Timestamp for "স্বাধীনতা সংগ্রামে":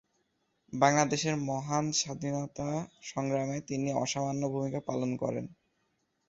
1.93-3.57